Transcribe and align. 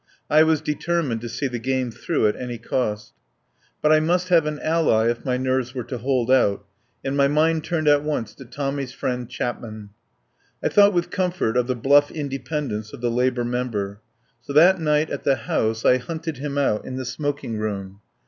I 0.31 0.41
was 0.41 0.61
determined 0.61 1.21
to 1.21 1.29
see 1.29 1.45
the 1.47 1.59
game 1.59 1.91
through 1.91 2.25
at 2.27 2.35
any 2.35 2.57
cost. 2.57 3.13
But 3.83 3.91
I 3.91 3.99
must 3.99 4.29
have 4.29 4.47
an 4.47 4.59
ally 4.61 5.09
if 5.11 5.23
my 5.23 5.37
nerves 5.37 5.75
were 5.75 5.83
to 5.83 5.99
hold 5.99 6.31
out, 6.31 6.65
and 7.05 7.15
my 7.15 7.27
mind 7.27 7.63
turned 7.63 7.87
at 7.87 8.01
once 8.01 8.33
to 8.33 8.45
Tommy's 8.45 8.91
friend 8.93 9.29
Chapman. 9.29 9.91
I 10.63 10.69
thought 10.69 10.93
with 10.93 11.11
comfort 11.11 11.55
of 11.55 11.67
the 11.67 11.75
bluff 11.75 12.09
independence 12.09 12.93
of 12.93 13.01
the 13.01 13.11
La 13.11 13.29
bour 13.29 13.43
member. 13.45 14.01
So 14.41 14.53
that 14.53 14.79
night 14.81 15.11
at 15.11 15.23
the 15.23 15.35
House 15.35 15.85
I 15.85 15.97
hunted 15.97 16.37
him 16.37 16.57
out 16.57 16.83
in 16.83 16.95
the 16.95 17.05
smoking 17.05 17.59
room. 17.59 18.01